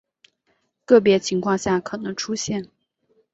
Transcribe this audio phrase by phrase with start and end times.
[0.83, 2.67] 个别情况下可能出现。